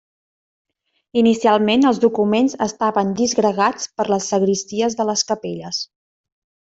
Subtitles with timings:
[1.21, 5.83] Inicialment els documents estaven disgregats per les sagristies de les capelles.